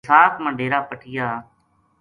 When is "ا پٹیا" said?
0.77-1.27